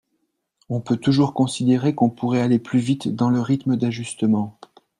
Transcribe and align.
On 0.69 0.81
peut 0.81 0.97
toujours 0.97 1.35
considérer 1.35 1.93
qu’on 1.93 2.09
pourrait 2.09 2.41
aller 2.41 2.57
plus 2.57 2.79
vite 2.79 3.07
dans 3.09 3.29
le 3.29 3.39
rythme 3.39 3.75
d’ajustement. 3.77 4.57